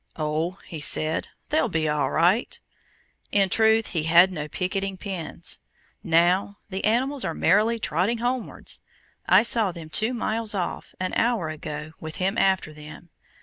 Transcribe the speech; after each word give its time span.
"Oh," 0.15 0.53
he 0.65 0.79
said 0.79 1.27
"they'll 1.49 1.69
be 1.69 1.87
all 1.87 2.09
right." 2.09 2.59
In 3.31 3.49
truth 3.49 3.89
he 3.89 4.05
had 4.05 4.31
no 4.31 4.47
picketing 4.47 4.97
pins. 4.97 5.59
Now, 6.03 6.57
the 6.71 6.83
animals 6.85 7.23
are 7.23 7.35
merrily 7.35 7.77
trotting 7.77 8.17
homewards. 8.17 8.81
I 9.29 9.43
saw 9.43 9.71
them 9.71 9.91
two 9.91 10.15
miles 10.15 10.55
off 10.55 10.95
an 10.99 11.13
hour 11.13 11.49
ago 11.49 11.91
with 11.99 12.15
him 12.15 12.35
after 12.35 12.73
them. 12.73 13.11